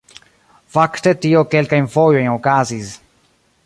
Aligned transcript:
Fakte 0.77 1.13
tio 1.27 1.45
kelkajn 1.53 1.93
fojojn 1.97 2.35
okazis 2.39 2.95